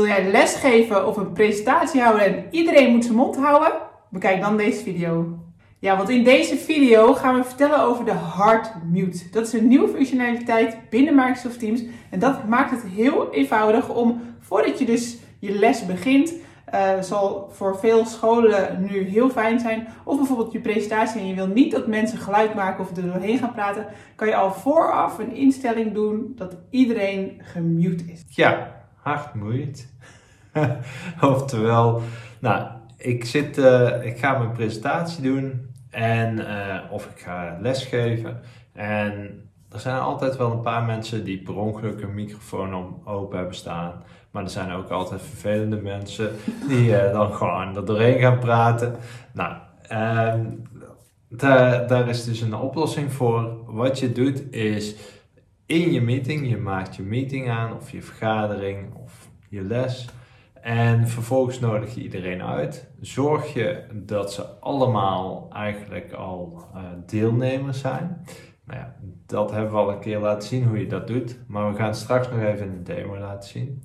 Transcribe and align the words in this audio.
Wil 0.00 0.08
jij 0.08 0.30
lesgeven 0.30 1.06
of 1.06 1.16
een 1.16 1.32
presentatie 1.32 2.00
houden 2.00 2.26
en 2.26 2.44
iedereen 2.50 2.92
moet 2.92 3.04
zijn 3.04 3.16
mond 3.16 3.36
houden? 3.36 3.72
Bekijk 4.10 4.40
dan 4.40 4.56
deze 4.56 4.82
video. 4.82 5.38
Ja, 5.78 5.96
want 5.96 6.08
in 6.08 6.24
deze 6.24 6.56
video 6.56 7.14
gaan 7.14 7.34
we 7.34 7.44
vertellen 7.44 7.80
over 7.80 8.04
de 8.04 8.12
Hard 8.12 8.72
Mute. 8.90 9.30
Dat 9.30 9.46
is 9.46 9.52
een 9.52 9.68
nieuwe 9.68 9.88
functionaliteit 9.88 10.76
binnen 10.90 11.14
Microsoft 11.14 11.58
Teams. 11.58 11.82
En 12.10 12.18
dat 12.18 12.48
maakt 12.48 12.70
het 12.70 12.82
heel 12.94 13.32
eenvoudig 13.32 13.88
om, 13.88 14.20
voordat 14.40 14.78
je 14.78 14.84
dus 14.84 15.16
je 15.38 15.52
les 15.52 15.86
begint, 15.86 16.34
uh, 16.74 17.00
zal 17.00 17.48
voor 17.52 17.78
veel 17.78 18.06
scholen 18.06 18.86
nu 18.90 19.02
heel 19.02 19.30
fijn 19.30 19.60
zijn. 19.60 19.88
Of 20.04 20.16
bijvoorbeeld 20.16 20.52
je 20.52 20.60
presentatie 20.60 21.20
en 21.20 21.26
je 21.26 21.34
wil 21.34 21.46
niet 21.46 21.72
dat 21.72 21.86
mensen 21.86 22.18
geluid 22.18 22.54
maken 22.54 22.84
of 22.84 22.96
er 22.96 23.02
doorheen 23.02 23.38
gaan 23.38 23.52
praten, 23.52 23.86
kan 24.16 24.28
je 24.28 24.36
al 24.36 24.52
vooraf 24.52 25.18
een 25.18 25.34
instelling 25.34 25.92
doen 25.92 26.32
dat 26.36 26.56
iedereen 26.70 27.40
gemute 27.42 28.04
is. 28.04 28.24
Ja, 28.28 28.79
hard 29.02 29.34
mute. 29.34 29.82
Oftewel, 31.20 32.02
nou, 32.38 32.66
ik, 32.96 33.24
zit, 33.24 33.58
uh, 33.58 34.04
ik 34.04 34.18
ga 34.18 34.38
mijn 34.38 34.52
presentatie 34.52 35.22
doen 35.22 35.68
en, 35.90 36.38
uh, 36.38 36.78
of 36.90 37.06
ik 37.06 37.20
ga 37.20 37.58
lesgeven. 37.60 38.40
En 38.72 39.42
er 39.70 39.80
zijn 39.80 39.98
altijd 39.98 40.36
wel 40.36 40.50
een 40.50 40.60
paar 40.60 40.82
mensen 40.82 41.24
die 41.24 41.42
per 41.42 41.56
ongeluk 41.56 42.02
een 42.02 42.14
microfoon 42.14 42.74
om 42.74 43.00
open 43.04 43.38
hebben 43.38 43.56
staan. 43.56 44.02
Maar 44.30 44.42
er 44.42 44.50
zijn 44.50 44.72
ook 44.72 44.90
altijd 44.90 45.22
vervelende 45.22 45.76
mensen 45.76 46.30
die 46.68 46.90
uh, 46.90 47.12
dan 47.12 47.34
gewoon 47.34 47.76
er 47.76 47.84
doorheen 47.84 48.18
gaan 48.18 48.38
praten. 48.38 48.96
Nou, 49.32 49.54
daar, 51.28 51.86
daar 51.86 52.08
is 52.08 52.24
dus 52.24 52.40
een 52.40 52.54
oplossing 52.54 53.12
voor. 53.12 53.56
Wat 53.66 53.98
je 53.98 54.12
doet 54.12 54.52
is 54.52 54.94
in 55.70 55.92
je 55.92 56.00
meeting, 56.00 56.48
je 56.48 56.56
maakt 56.56 56.96
je 56.96 57.02
meeting 57.02 57.50
aan 57.50 57.76
of 57.76 57.90
je 57.90 58.02
vergadering 58.02 58.94
of 58.94 59.28
je 59.48 59.62
les. 59.62 60.08
En 60.60 61.08
vervolgens 61.08 61.60
nodig 61.60 61.94
je 61.94 62.02
iedereen 62.02 62.42
uit. 62.42 62.90
Zorg 63.00 63.54
je 63.54 63.84
dat 63.92 64.32
ze 64.32 64.44
allemaal 64.44 65.48
eigenlijk 65.52 66.12
al 66.12 66.64
uh, 66.74 66.80
deelnemers 67.06 67.80
zijn. 67.80 68.24
Nou 68.64 68.78
ja, 68.78 68.96
dat 69.26 69.50
hebben 69.50 69.70
we 69.70 69.76
al 69.76 69.92
een 69.92 70.00
keer 70.00 70.18
laten 70.18 70.48
zien 70.48 70.64
hoe 70.64 70.78
je 70.78 70.86
dat 70.86 71.06
doet. 71.06 71.38
Maar 71.46 71.70
we 71.70 71.76
gaan 71.76 71.94
straks 71.94 72.28
nog 72.28 72.40
even 72.40 72.66
in 72.66 72.82
de 72.84 72.94
demo 72.94 73.18
laten 73.18 73.48
zien. 73.48 73.82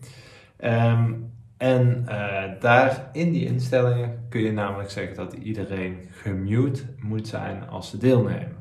Um, 0.63 1.33
en 1.57 2.05
uh, 2.09 2.43
daar 2.59 3.09
in 3.11 3.31
die 3.31 3.45
instellingen 3.45 4.25
kun 4.29 4.41
je 4.41 4.51
namelijk 4.51 4.89
zeggen 4.89 5.15
dat 5.15 5.33
iedereen 5.33 5.97
gemute 6.09 6.83
moet 6.99 7.27
zijn 7.27 7.69
als 7.69 7.89
ze 7.89 7.97
deelnemen. 7.97 8.55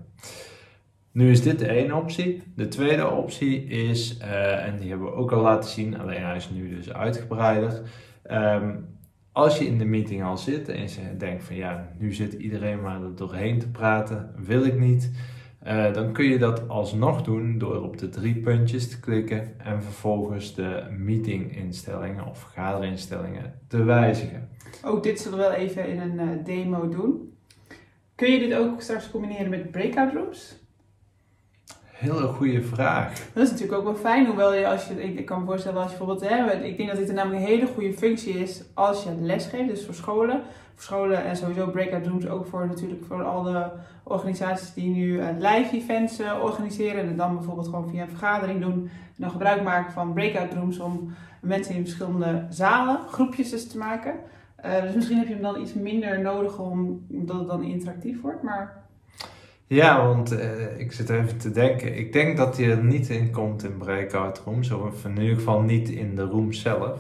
Nu 1.14 1.30
is 1.30 1.42
dit 1.42 1.58
de 1.58 1.68
ene 1.68 1.94
optie. 1.94 2.42
De 2.56 2.68
tweede 2.68 3.10
optie 3.10 3.64
is, 3.64 4.18
uh, 4.20 4.66
en 4.66 4.76
die 4.76 4.88
hebben 4.88 5.06
we 5.06 5.14
ook 5.14 5.32
al 5.32 5.42
laten 5.42 5.70
zien, 5.70 5.98
alleen 6.00 6.22
hij 6.22 6.36
is 6.36 6.50
nu 6.50 6.74
dus 6.74 6.92
uitgebreider. 6.92 7.82
Um, 8.30 8.86
als 9.32 9.58
je 9.58 9.66
in 9.66 9.78
de 9.78 9.84
meeting 9.84 10.24
al 10.24 10.36
zit 10.36 10.68
en 10.68 10.82
je 10.82 11.16
denkt 11.18 11.44
van 11.44 11.56
ja, 11.56 11.88
nu 11.98 12.12
zit 12.12 12.32
iedereen 12.32 12.80
maar 12.80 13.02
er 13.02 13.14
doorheen 13.14 13.58
te 13.58 13.70
praten, 13.70 14.34
wil 14.36 14.64
ik 14.64 14.78
niet. 14.78 15.10
Uh, 15.66 15.92
dan 15.92 16.12
kun 16.12 16.24
je 16.24 16.38
dat 16.38 16.68
alsnog 16.68 17.22
doen 17.22 17.58
door 17.58 17.82
op 17.82 17.98
de 17.98 18.08
drie 18.08 18.36
puntjes 18.36 18.88
te 18.88 19.00
klikken 19.00 19.60
en 19.60 19.82
vervolgens 19.82 20.54
de 20.54 20.86
meetinginstellingen 20.98 22.26
of 22.26 22.38
vergaderinstellingen 22.38 23.54
te 23.68 23.84
wijzigen. 23.84 24.48
Ook 24.84 25.02
dit 25.02 25.20
zullen 25.20 25.38
we 25.38 25.44
wel 25.44 25.52
even 25.52 25.88
in 25.88 26.00
een 26.00 26.28
uh, 26.28 26.44
demo 26.44 26.88
doen. 26.88 27.36
Kun 28.14 28.30
je 28.30 28.38
dit 28.38 28.54
ook 28.54 28.80
straks 28.80 29.10
combineren 29.10 29.50
met 29.50 29.70
breakout 29.70 30.12
rooms? 30.12 30.62
Hele 31.94 32.26
goede 32.26 32.62
vraag. 32.62 33.30
Dat 33.32 33.42
is 33.42 33.50
natuurlijk 33.50 33.78
ook 33.78 33.84
wel 33.84 33.94
fijn, 33.94 34.26
hoewel 34.26 34.54
je 34.54 34.68
als 34.68 34.86
je, 34.86 35.02
ik, 35.02 35.26
kan 35.26 35.40
me 35.40 35.46
voorstellen 35.46 35.82
als 35.82 35.92
je 35.92 35.98
bijvoorbeeld, 35.98 36.30
hè, 36.30 36.52
ik 36.52 36.76
denk 36.76 36.88
dat 36.88 36.98
dit 36.98 37.12
namelijk 37.12 37.42
een 37.42 37.48
hele 37.48 37.66
goede 37.66 37.92
functie 37.92 38.38
is 38.38 38.62
als 38.74 39.02
je 39.02 39.14
les 39.20 39.46
geeft, 39.46 39.68
dus 39.68 39.84
voor 39.84 39.94
scholen. 39.94 40.42
Voor 40.74 40.82
scholen 40.82 41.24
en 41.24 41.36
sowieso 41.36 41.66
breakout 41.66 42.06
rooms 42.06 42.28
ook 42.28 42.46
voor 42.46 42.66
natuurlijk 42.66 43.04
voor 43.04 43.22
al 43.22 43.42
de 43.42 43.66
organisaties 44.02 44.74
die 44.74 44.88
nu 44.88 45.06
uh, 45.06 45.26
live 45.38 45.76
events 45.76 46.20
uh, 46.20 46.40
organiseren 46.42 47.08
en 47.08 47.16
dan 47.16 47.34
bijvoorbeeld 47.34 47.68
gewoon 47.68 47.88
via 47.88 48.02
een 48.02 48.08
vergadering 48.08 48.60
doen. 48.60 48.90
En 48.90 49.16
dan 49.16 49.30
gebruik 49.30 49.62
maken 49.62 49.92
van 49.92 50.12
breakout 50.12 50.52
rooms 50.52 50.78
om 50.78 51.14
mensen 51.40 51.74
in 51.74 51.82
verschillende 51.82 52.46
zalen, 52.50 53.00
groepjes 53.08 53.50
dus 53.50 53.68
te 53.68 53.78
maken. 53.78 54.14
Uh, 54.64 54.82
dus 54.82 54.94
misschien 54.94 55.18
heb 55.18 55.26
je 55.26 55.32
hem 55.32 55.42
dan 55.42 55.60
iets 55.60 55.74
minder 55.74 56.20
nodig 56.20 56.58
om, 56.58 57.06
omdat 57.10 57.38
het 57.38 57.48
dan 57.48 57.62
interactief 57.62 58.20
wordt, 58.20 58.42
maar... 58.42 58.83
Ja, 59.74 60.06
want 60.06 60.32
uh, 60.32 60.78
ik 60.78 60.92
zit 60.92 61.10
even 61.10 61.38
te 61.38 61.50
denken. 61.50 61.98
Ik 61.98 62.12
denk 62.12 62.36
dat 62.36 62.56
hij 62.56 62.70
er 62.70 62.84
niet 62.84 63.08
in 63.08 63.30
komt 63.30 63.64
in 63.64 63.76
breakout 63.76 64.42
rooms, 64.44 64.70
of 64.70 65.04
in 65.04 65.20
ieder 65.20 65.36
geval 65.36 65.60
niet 65.60 65.88
in 65.88 66.14
de 66.14 66.22
room 66.22 66.52
zelf. 66.52 66.98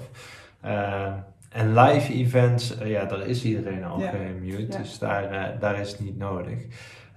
Uh, 0.64 1.12
en 1.48 1.74
live 1.74 2.12
events, 2.12 2.80
uh, 2.80 2.90
ja, 2.90 3.04
daar 3.04 3.26
is 3.26 3.44
iedereen 3.44 3.84
al 3.84 4.00
ja. 4.00 4.10
gemute, 4.10 4.72
ja. 4.72 4.78
dus 4.78 4.98
daar, 4.98 5.56
daar 5.60 5.80
is 5.80 5.90
het 5.90 6.00
niet 6.00 6.18
nodig. 6.18 6.58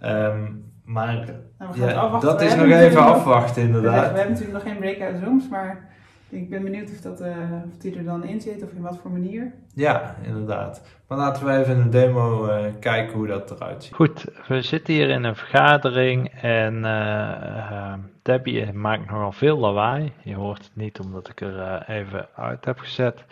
Um, 0.05 0.65
maar 0.85 1.25
nou, 1.57 1.79
ja, 1.79 2.19
dat 2.19 2.41
is 2.41 2.55
nog 2.55 2.65
even 2.65 3.05
afwachten 3.13 3.61
inderdaad. 3.61 4.11
We 4.11 4.17
hebben 4.17 4.33
natuurlijk 4.33 4.63
nog 4.63 4.73
geen 4.73 4.77
breakout 4.77 5.23
rooms, 5.23 5.49
maar 5.49 5.89
ik 6.29 6.49
ben 6.49 6.63
benieuwd 6.63 6.91
of, 6.91 7.01
dat, 7.01 7.21
uh, 7.21 7.27
of 7.65 7.77
die 7.77 7.97
er 7.97 8.03
dan 8.03 8.23
in 8.23 8.41
zit 8.41 8.63
of 8.63 8.71
in 8.71 8.81
wat 8.81 8.97
voor 9.01 9.11
manier. 9.11 9.53
Ja, 9.73 10.15
inderdaad. 10.23 10.81
Maar 11.07 11.17
laten 11.17 11.45
we 11.45 11.57
even 11.57 11.75
in 11.75 11.83
de 11.83 11.89
demo 11.89 12.47
uh, 12.47 12.65
kijken 12.79 13.17
hoe 13.17 13.27
dat 13.27 13.51
eruit 13.51 13.83
ziet. 13.83 13.93
Goed, 13.93 14.25
we 14.47 14.61
zitten 14.61 14.93
hier 14.93 15.09
in 15.09 15.23
een 15.23 15.35
vergadering 15.35 16.31
en 16.41 16.75
uh, 16.75 17.93
Debbie 18.21 18.73
maakt 18.73 19.09
nogal 19.09 19.31
veel 19.31 19.57
lawaai. 19.57 20.13
Je 20.23 20.35
hoort 20.35 20.63
het 20.63 20.75
niet 20.75 20.99
omdat 20.99 21.29
ik 21.29 21.41
er 21.41 21.83
even 21.87 22.27
uit 22.35 22.65
heb 22.65 22.79
gezet. 22.79 23.23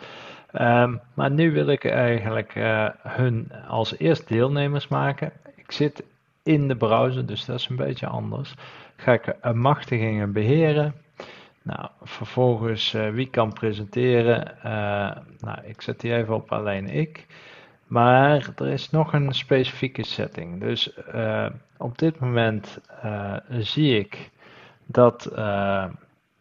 Um, 0.60 1.00
maar 1.14 1.30
nu 1.30 1.52
wil 1.52 1.66
ik 1.66 1.84
eigenlijk 1.84 2.52
hun 3.02 3.52
als 3.68 3.98
eerst 3.98 4.28
deelnemers 4.28 4.88
maken. 4.88 5.32
Ik 5.54 5.72
zit 5.72 6.02
in 6.42 6.68
de 6.68 6.76
browser, 6.76 7.26
dus 7.26 7.44
dat 7.44 7.58
is 7.58 7.68
een 7.68 7.76
beetje 7.76 8.06
anders. 8.06 8.54
Ga 8.96 9.12
ik 9.12 9.52
machtigingen 9.54 10.32
beheren. 10.32 10.94
Nou, 11.66 11.88
vervolgens 12.02 12.94
uh, 12.94 13.10
wie 13.10 13.30
kan 13.30 13.52
presenteren? 13.52 14.54
Uh, 14.58 15.16
nou, 15.38 15.58
ik 15.62 15.82
zet 15.82 16.00
die 16.00 16.14
even 16.14 16.34
op 16.34 16.52
alleen 16.52 16.88
ik. 16.88 17.26
Maar 17.86 18.48
er 18.56 18.68
is 18.68 18.90
nog 18.90 19.12
een 19.12 19.32
specifieke 19.32 20.04
setting. 20.04 20.60
Dus 20.60 20.96
uh, 21.14 21.46
op 21.76 21.98
dit 21.98 22.18
moment 22.18 22.80
zie 23.48 23.98
ik 23.98 24.30
dat, 24.84 25.30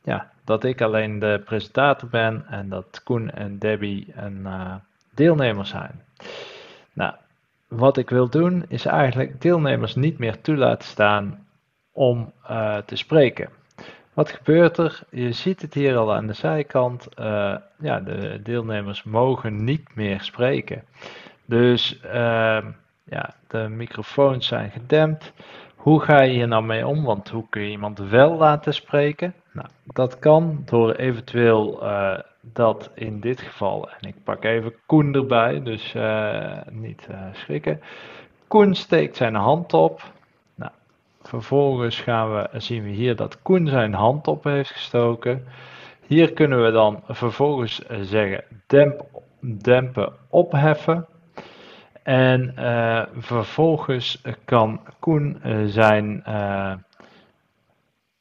ja, 0.01 0.31
dat 0.43 0.63
ik 0.63 0.81
alleen 0.81 1.19
de 1.19 1.41
presentator 1.45 2.09
ben 2.09 2.45
en 2.47 2.69
dat 2.69 3.01
Koen 3.03 3.31
en 3.31 3.59
Debbie 3.59 4.13
een 4.15 4.47
deelnemer 5.13 5.65
zijn. 5.65 6.03
Nou, 6.93 7.13
wat 7.67 7.97
ik 7.97 8.09
wil 8.09 8.29
doen 8.29 8.65
is 8.67 8.85
eigenlijk 8.85 9.41
deelnemers 9.41 9.95
niet 9.95 10.17
meer 10.17 10.41
toe 10.41 10.55
laten 10.55 10.87
staan 10.87 11.47
om 11.91 12.33
te 12.85 12.95
spreken. 12.95 13.49
Wat 14.15 14.31
gebeurt 14.31 14.77
er? 14.77 14.99
Je 15.09 15.31
ziet 15.31 15.61
het 15.61 15.73
hier 15.73 15.97
al 15.97 16.13
aan 16.13 16.27
de 16.27 16.33
zijkant. 16.33 17.07
Uh, 17.19 17.55
ja, 17.77 17.99
de 17.99 18.39
deelnemers 18.43 19.03
mogen 19.03 19.63
niet 19.63 19.95
meer 19.95 20.21
spreken. 20.21 20.83
Dus 21.45 21.99
uh, 22.05 22.57
ja, 23.03 23.33
de 23.47 23.67
microfoons 23.69 24.47
zijn 24.47 24.71
gedempt. 24.71 25.33
Hoe 25.75 26.01
ga 26.01 26.21
je 26.21 26.33
hier 26.33 26.47
nou 26.47 26.63
mee 26.63 26.87
om? 26.87 27.03
Want 27.03 27.29
hoe 27.29 27.45
kun 27.49 27.61
je 27.61 27.69
iemand 27.69 27.99
wel 27.99 28.37
laten 28.37 28.73
spreken? 28.73 29.33
Nou, 29.51 29.67
dat 29.83 30.19
kan 30.19 30.61
door 30.65 30.93
eventueel 30.93 31.83
uh, 31.83 32.17
dat 32.41 32.91
in 32.93 33.19
dit 33.19 33.41
geval, 33.41 33.89
en 33.89 34.07
ik 34.07 34.15
pak 34.23 34.43
even 34.43 34.73
Koen 34.85 35.13
erbij, 35.13 35.63
dus 35.63 35.95
niet 36.71 37.07
schrikken. 37.31 37.81
Koen 38.47 38.75
steekt 38.75 39.15
zijn 39.15 39.35
hand 39.35 39.73
op. 39.73 40.13
Vervolgens 41.27 41.99
gaan 41.99 42.33
we, 42.33 42.49
zien 42.59 42.83
we 42.83 42.89
hier 42.89 43.15
dat 43.15 43.41
Koen 43.41 43.67
zijn 43.67 43.93
hand 43.93 44.27
op 44.27 44.43
heeft 44.43 44.71
gestoken. 44.71 45.45
Hier 46.07 46.33
kunnen 46.33 46.63
we 46.63 46.71
dan 46.71 47.03
vervolgens 47.07 47.81
zeggen 48.01 48.43
demp, 48.67 49.05
dempen, 49.41 50.13
opheffen. 50.29 51.07
En 52.03 52.53
uh, 52.59 53.03
vervolgens 53.17 54.21
kan 54.45 54.81
Koen 54.99 55.41
uh, 55.45 55.65
zijn 55.65 56.23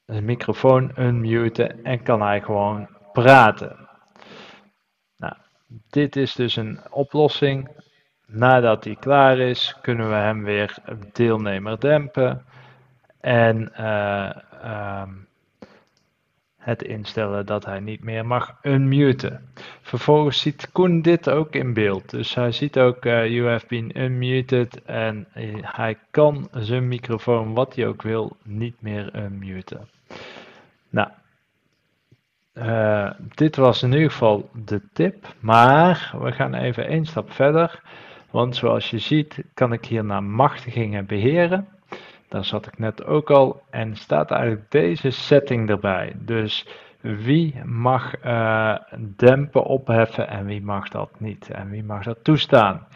microfoon 0.07 0.93
unmuten 0.99 1.85
en 1.85 2.03
kan 2.03 2.23
hij 2.23 2.41
gewoon 2.41 2.89
praten. 3.13 3.77
Nou, 5.17 5.35
dit 5.91 6.17
is 6.17 6.35
dus 6.35 6.57
een 6.57 6.79
oplossing. 6.91 7.69
Nadat 8.27 8.85
hij 8.85 8.97
klaar 9.01 9.39
is, 9.39 9.77
kunnen 9.83 10.09
we 10.09 10.15
hem 10.15 10.45
weer 10.45 10.77
deelnemer 11.13 11.81
dempen. 11.81 12.45
En 13.25 13.73
uh, 13.81 14.31
um, 15.03 15.27
het 16.57 16.83
instellen 16.83 17.47
dat 17.47 17.65
hij 17.65 17.81
niet 17.81 18.03
meer 18.03 18.27
mag 18.27 18.59
unmuten. 18.63 19.49
Vervolgens 19.83 20.41
ziet 20.41 20.69
Koen 20.73 21.03
dit 21.03 21.31
ook 21.31 21.55
in 21.55 21.75
beeld. 21.75 22.11
Dus 22.11 22.35
hij 22.35 22.53
ziet 22.53 22.79
ook 22.79 23.05
uh, 23.05 23.29
you 23.29 23.49
have 23.49 23.67
been 23.67 24.01
unmuted 24.01 24.83
en 24.83 25.27
hij 25.61 25.99
kan 26.11 26.49
zijn 26.53 26.89
microfoon, 26.89 27.55
wat 27.55 27.75
hij 27.75 27.87
ook 27.87 28.03
wil, 28.03 28.37
niet 28.43 28.77
meer 28.81 29.17
unmuten. 29.17 29.89
Nou, 30.91 31.09
dit 33.35 33.57
was 33.57 33.83
in 33.83 33.93
ieder 33.93 34.11
geval 34.11 34.51
de 34.65 34.81
tip, 34.93 35.35
maar 35.41 36.15
we 36.21 36.33
gaan 36.33 36.55
even 36.55 36.87
één 36.87 37.05
stap 37.05 37.33
verder. 37.33 37.83
Want 38.31 38.57
zoals 38.57 38.91
je 38.91 38.99
ziet 38.99 39.45
kan 39.55 39.73
ik 39.73 39.85
hier 39.85 40.05
naar 40.05 40.23
machtigingen 40.23 41.07
beheren. 41.07 41.69
Daar 42.35 42.45
zat 42.45 42.67
ik 42.67 42.79
net 42.79 43.05
ook 43.05 43.31
al. 43.31 43.63
En 43.71 43.97
staat 43.97 44.31
eigenlijk 44.31 44.71
deze 44.71 45.11
setting 45.11 45.71
erbij. 45.71 46.13
Dus 46.17 46.67
wie 47.01 47.65
mag 47.65 48.25
uh, 48.25 48.77
dempen 48.99 49.65
opheffen 49.65 50.29
en 50.29 50.45
wie 50.45 50.63
mag 50.63 50.89
dat 50.89 51.11
niet. 51.19 51.51
En 51.51 51.71
wie 51.71 51.85
mag 51.85 52.05
dat 52.05 52.25
toestaan. 52.25 52.87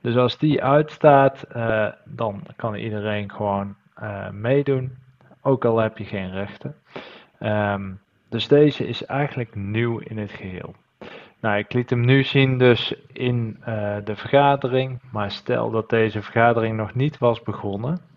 Dus 0.00 0.16
als 0.16 0.38
die 0.38 0.62
uitstaat, 0.62 1.46
uh, 1.56 1.86
dan 2.04 2.42
kan 2.56 2.74
iedereen 2.74 3.30
gewoon 3.30 3.74
uh, 4.02 4.30
meedoen. 4.30 4.96
Ook 5.42 5.64
al 5.64 5.78
heb 5.78 5.98
je 5.98 6.04
geen 6.04 6.30
rechten. 6.30 6.74
Um, 7.40 8.00
dus 8.28 8.48
deze 8.48 8.86
is 8.86 9.04
eigenlijk 9.04 9.54
nieuw 9.54 9.98
in 9.98 10.18
het 10.18 10.30
geheel. 10.30 10.74
Nou, 11.40 11.58
ik 11.58 11.72
liet 11.72 11.90
hem 11.90 12.04
nu 12.04 12.22
zien 12.22 12.58
dus 12.58 12.94
in 13.12 13.56
de 14.04 14.16
vergadering. 14.16 15.00
Maar 15.10 15.30
stel 15.30 15.70
dat 15.70 15.90
deze 15.90 16.22
vergadering 16.22 16.76
nog 16.76 16.94
niet 16.94 17.18
was 17.18 17.42
begonnen 17.42 18.10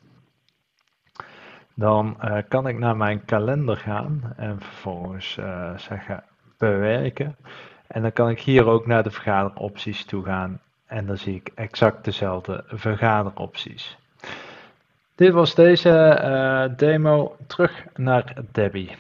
dan 1.76 2.18
uh, 2.24 2.38
kan 2.48 2.68
ik 2.68 2.78
naar 2.78 2.98
mijn 2.98 3.26
kalender 3.26 3.78
gaan 3.78 4.34
en 4.38 4.62
vervolgens 4.62 5.38
uh, 5.40 5.78
zeggen 5.78 6.24
bewerken. 6.58 7.36
En 7.88 8.02
dan 8.02 8.14
kan 8.14 8.30
ik 8.30 8.40
hier 8.40 8.66
ook 8.66 8.88
naar 8.88 9.04
de 9.04 9.12
vergaderopties 9.12 10.06
toe 10.06 10.24
gaan 10.24 10.60
en 10.88 11.06
dan 11.06 11.18
zie 11.18 11.36
ik 11.36 11.52
exact 11.56 12.06
dezelfde 12.06 12.64
vergaderopties. 12.68 13.98
Dit 15.16 15.34
was 15.34 15.56
deze 15.56 16.20
uh, 16.24 16.78
demo. 16.78 17.36
Terug 17.48 17.86
naar 17.96 18.34
Debbie. 18.52 18.92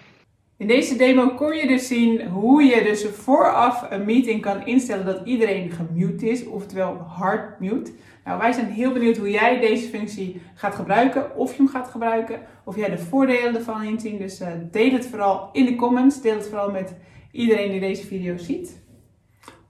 In 0.57 0.67
deze 0.67 0.95
demo 0.95 1.29
kon 1.29 1.55
je 1.55 1.67
dus 1.67 1.87
zien 1.87 2.27
hoe 2.27 2.63
je 2.63 2.83
dus 2.83 3.05
vooraf 3.05 3.85
een 3.89 4.05
meeting 4.05 4.41
kan 4.41 4.65
instellen 4.65 5.05
dat 5.05 5.21
iedereen 5.25 5.71
gemute 5.71 6.29
is, 6.29 6.45
oftewel 6.45 6.93
hard 6.93 7.59
mute. 7.59 7.91
Nou, 8.23 8.39
wij 8.39 8.51
zijn 8.51 8.71
heel 8.71 8.91
benieuwd 8.91 9.17
hoe 9.17 9.29
jij 9.29 9.59
deze 9.59 9.87
functie 9.87 10.41
gaat 10.53 10.75
gebruiken, 10.75 11.35
of 11.35 11.51
je 11.51 11.57
hem 11.57 11.67
gaat 11.67 11.87
gebruiken, 11.87 12.39
of 12.63 12.75
jij 12.75 12.89
de 12.89 12.97
voordelen 12.97 13.55
ervan 13.55 13.83
inzien. 13.83 14.17
Dus 14.17 14.41
uh, 14.41 14.47
deel 14.71 14.91
het 14.91 15.07
vooral 15.07 15.49
in 15.51 15.65
de 15.65 15.75
comments, 15.75 16.21
deel 16.21 16.35
het 16.35 16.47
vooral 16.47 16.71
met 16.71 16.95
iedereen 17.31 17.71
die 17.71 17.79
deze 17.79 18.05
video 18.05 18.37
ziet. 18.37 18.83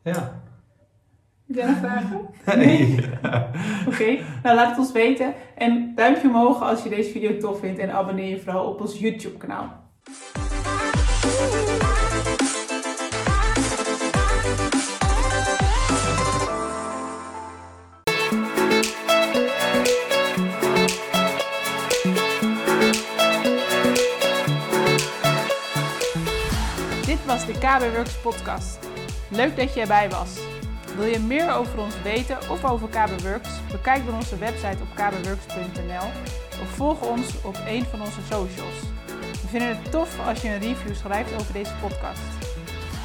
Ja. 0.04 0.44
Heb 1.48 1.56
jij 1.56 1.66
nog 1.66 1.78
vragen? 1.78 2.30
Nee. 2.66 2.96
Oké, 3.24 3.48
okay. 3.88 4.22
nou 4.44 4.56
laat 4.56 4.70
het 4.70 4.78
ons 4.78 4.92
weten. 4.92 5.34
En 5.56 5.92
duimpje 5.96 6.28
omhoog 6.28 6.62
als 6.62 6.84
je 6.84 6.90
deze 6.90 7.12
video 7.12 7.38
tof 7.38 7.60
vindt 7.60 7.80
en 7.80 7.92
abonneer 7.92 8.30
je 8.30 8.40
vooral 8.40 8.66
op 8.66 8.82
ons 8.82 9.00
YouTube 9.00 9.38
kanaal. 9.38 9.85
Dit 11.26 11.34
was 27.26 27.46
de 27.46 27.54
KB 27.54 27.96
Works 27.96 28.22
podcast. 28.22 28.80
Leuk 29.30 29.56
dat 29.56 29.74
je 29.74 29.82
erbij 29.82 30.10
was. 30.10 30.30
Wil 30.96 31.06
je 31.06 31.20
meer 31.20 31.54
over 31.54 31.80
ons 31.80 32.02
weten 32.02 32.38
of 32.50 32.66
over 32.66 32.88
KB 32.88 33.22
Works? 33.22 33.50
Bekijk 33.72 34.06
dan 34.06 34.16
onze 34.16 34.38
website 34.38 34.78
op 34.82 34.96
kbworks.nl 34.96 36.08
of 36.62 36.70
volg 36.76 37.02
ons 37.02 37.42
op 37.44 37.58
een 37.68 37.86
van 37.86 38.02
onze 38.02 38.22
socials. 38.22 39.05
We 39.46 39.52
vinden 39.52 39.78
het 39.78 39.92
tof 39.92 40.28
als 40.28 40.42
je 40.42 40.48
een 40.48 40.60
review 40.60 40.96
schrijft 40.96 41.34
over 41.34 41.54
deze 41.54 41.72
podcast. 41.82 42.22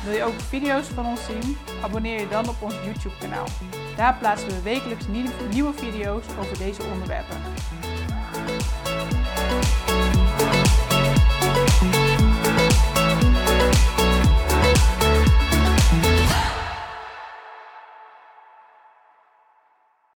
Wil 0.04 0.14
je 0.14 0.22
ook 0.22 0.40
video's 0.40 0.86
van 0.86 1.06
ons 1.06 1.20
zien? 1.24 1.56
Abonneer 1.82 2.20
je 2.20 2.28
dan 2.28 2.48
op 2.48 2.56
ons 2.62 2.74
YouTube-kanaal. 2.84 3.46
Daar 3.96 4.16
plaatsen 4.18 4.48
we 4.48 4.62
wekelijks 4.62 5.04
nieuwe 5.50 5.72
video's 5.72 6.24
over 6.38 6.58
deze 6.58 6.82
onderwerpen. 6.92 7.36